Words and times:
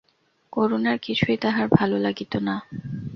করুণার 0.53 0.97
কিছুই 1.01 1.37
তাহার 1.37 1.67
ভালো 1.71 1.95
লাগিত 1.97 2.33
না। 2.39 2.55